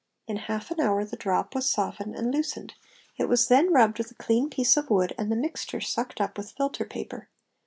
In 0.25 0.37
half 0.37 0.71
an 0.71 0.79
hour 0.79 1.05
the 1.05 1.15
drop 1.15 1.53
was 1.53 1.69
softened 1.69 2.15
and 2.15 2.33
loosened. 2.33 2.73
It 3.17 3.25
was 3.29 3.49
then 3.49 3.71
rubbed 3.71 3.99
with 3.99 4.09
a 4.09 4.15
clean 4.15 4.49
piece 4.49 4.75
of 4.75 4.89
wood 4.89 5.13
and 5.15 5.31
the 5.31 5.35
mixture 5.35 5.79
sucked 5.79 6.19
up 6.19 6.39
with 6.39 6.53
filter 6.53 6.85
paper. 6.85 7.29